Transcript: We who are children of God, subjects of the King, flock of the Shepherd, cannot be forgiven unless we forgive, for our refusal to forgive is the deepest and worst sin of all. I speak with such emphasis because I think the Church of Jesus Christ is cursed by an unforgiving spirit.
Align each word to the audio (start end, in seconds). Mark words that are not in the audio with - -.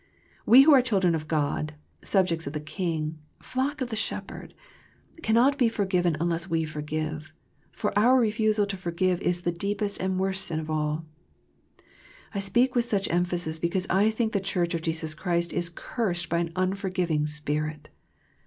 We 0.47 0.63
who 0.63 0.73
are 0.73 0.81
children 0.81 1.13
of 1.13 1.27
God, 1.27 1.75
subjects 2.03 2.47
of 2.47 2.53
the 2.53 2.59
King, 2.59 3.19
flock 3.39 3.81
of 3.81 3.89
the 3.91 3.95
Shepherd, 3.95 4.55
cannot 5.21 5.59
be 5.59 5.69
forgiven 5.69 6.17
unless 6.19 6.49
we 6.49 6.65
forgive, 6.65 7.31
for 7.71 7.95
our 7.95 8.19
refusal 8.19 8.65
to 8.65 8.75
forgive 8.77 9.21
is 9.21 9.41
the 9.41 9.51
deepest 9.51 9.99
and 9.99 10.17
worst 10.19 10.43
sin 10.45 10.59
of 10.59 10.71
all. 10.71 11.05
I 12.33 12.39
speak 12.39 12.73
with 12.73 12.85
such 12.85 13.11
emphasis 13.11 13.59
because 13.59 13.85
I 13.91 14.09
think 14.09 14.33
the 14.33 14.39
Church 14.39 14.73
of 14.73 14.81
Jesus 14.81 15.13
Christ 15.13 15.53
is 15.53 15.69
cursed 15.69 16.29
by 16.29 16.39
an 16.39 16.51
unforgiving 16.55 17.27
spirit. 17.27 17.89